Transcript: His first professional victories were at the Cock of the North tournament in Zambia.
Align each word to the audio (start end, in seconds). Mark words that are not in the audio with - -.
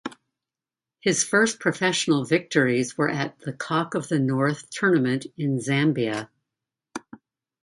His 1.01 1.23
first 1.23 1.59
professional 1.59 2.25
victories 2.25 2.97
were 2.97 3.07
at 3.07 3.37
the 3.41 3.53
Cock 3.53 3.93
of 3.93 4.07
the 4.07 4.17
North 4.17 4.67
tournament 4.71 5.27
in 5.37 5.59
Zambia. 5.59 6.27